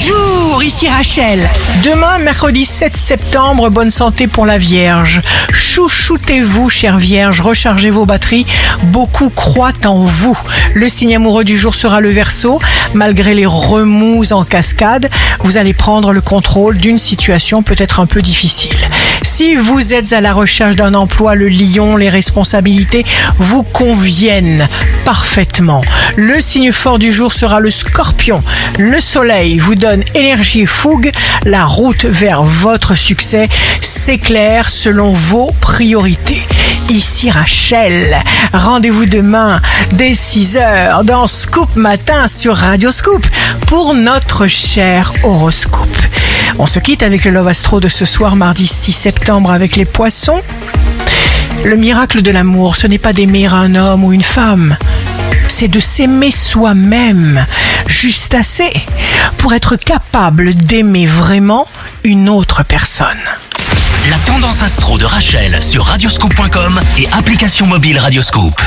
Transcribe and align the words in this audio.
Bonjour, 0.00 0.62
ici 0.62 0.88
Rachel. 0.88 1.48
Demain, 1.82 2.18
mercredi 2.18 2.64
7 2.64 2.96
septembre, 2.96 3.68
bonne 3.68 3.90
santé 3.90 4.28
pour 4.28 4.46
la 4.46 4.56
Vierge. 4.56 5.22
Chouchoutez-vous, 5.52 6.68
chère 6.68 6.98
Vierge, 6.98 7.40
rechargez 7.40 7.90
vos 7.90 8.06
batteries. 8.06 8.46
Beaucoup 8.84 9.30
croient 9.30 9.86
en 9.86 10.04
vous. 10.04 10.38
Le 10.74 10.88
signe 10.88 11.16
amoureux 11.16 11.44
du 11.44 11.58
jour 11.58 11.74
sera 11.74 12.00
le 12.00 12.10
Verseau. 12.10 12.60
Malgré 12.94 13.34
les 13.34 13.46
remous 13.46 14.32
en 14.32 14.44
cascade, 14.44 15.10
vous 15.40 15.56
allez 15.56 15.74
prendre 15.74 16.12
le 16.12 16.20
contrôle 16.20 16.78
d'une 16.78 16.98
situation 16.98 17.62
peut-être 17.62 17.98
un 17.98 18.06
peu 18.06 18.22
difficile. 18.22 18.76
Si 19.22 19.56
vous 19.56 19.94
êtes 19.94 20.12
à 20.12 20.20
la 20.20 20.32
recherche 20.32 20.76
d'un 20.76 20.94
emploi, 20.94 21.34
le 21.34 21.48
lion, 21.48 21.96
les 21.96 22.08
responsabilités 22.08 23.04
vous 23.36 23.64
conviennent 23.64 24.68
parfaitement. 25.04 25.82
Le 26.20 26.40
signe 26.40 26.72
fort 26.72 26.98
du 26.98 27.12
jour 27.12 27.32
sera 27.32 27.60
le 27.60 27.70
scorpion. 27.70 28.42
Le 28.76 29.00
soleil 29.00 29.60
vous 29.60 29.76
donne 29.76 30.02
énergie 30.16 30.62
et 30.62 30.66
fougue. 30.66 31.12
La 31.44 31.64
route 31.64 32.06
vers 32.06 32.42
votre 32.42 32.96
succès 32.96 33.48
s'éclaire 33.80 34.68
selon 34.68 35.12
vos 35.12 35.52
priorités. 35.60 36.42
Ici 36.88 37.30
Rachel. 37.30 38.18
Rendez-vous 38.52 39.06
demain 39.06 39.60
dès 39.92 40.10
6h 40.10 41.04
dans 41.04 41.28
Scoop 41.28 41.76
Matin 41.76 42.26
sur 42.26 42.56
Radio 42.56 42.90
Scoop 42.90 43.24
pour 43.68 43.94
notre 43.94 44.48
cher 44.48 45.12
horoscope. 45.22 45.96
On 46.58 46.66
se 46.66 46.80
quitte 46.80 47.04
avec 47.04 47.26
le 47.26 47.30
Love 47.30 47.46
Astro 47.46 47.78
de 47.78 47.86
ce 47.86 48.04
soir 48.04 48.34
mardi 48.34 48.66
6 48.66 48.90
septembre 48.90 49.52
avec 49.52 49.76
les 49.76 49.84
poissons. 49.84 50.42
Le 51.64 51.76
miracle 51.76 52.22
de 52.22 52.30
l'amour, 52.30 52.76
ce 52.76 52.86
n'est 52.86 52.98
pas 52.98 53.12
d'aimer 53.12 53.46
un 53.46 53.74
homme 53.74 54.04
ou 54.04 54.12
une 54.12 54.22
femme, 54.22 54.76
c'est 55.48 55.68
de 55.68 55.80
s'aimer 55.80 56.30
soi-même, 56.30 57.44
juste 57.86 58.34
assez 58.34 58.70
pour 59.38 59.54
être 59.54 59.76
capable 59.76 60.54
d'aimer 60.54 61.06
vraiment 61.06 61.66
une 62.04 62.28
autre 62.28 62.64
personne. 62.64 63.06
La 64.10 64.18
tendance 64.18 64.62
astro 64.62 64.98
de 64.98 65.04
Rachel 65.04 65.60
sur 65.60 65.84
radioscope.com 65.84 66.80
et 66.98 67.08
application 67.18 67.66
mobile 67.66 67.98
Radioscope. 67.98 68.60